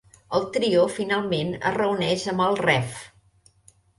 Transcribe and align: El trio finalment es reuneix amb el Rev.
El 0.37 0.45
trio 0.53 0.85
finalment 0.93 1.51
es 1.59 1.75
reuneix 1.77 2.25
amb 2.33 2.45
el 2.49 2.57
Rev. 2.65 2.97